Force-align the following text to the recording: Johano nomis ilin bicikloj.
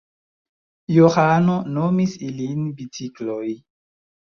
Johano 0.95 1.59
nomis 1.77 2.19
ilin 2.31 2.67
bicikloj. 2.77 3.49